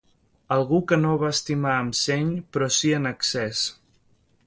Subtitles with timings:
[0.55, 3.67] Algú que no va estimar amb seny però sí en excés